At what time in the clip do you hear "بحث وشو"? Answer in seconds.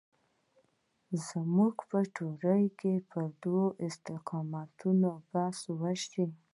5.31-6.25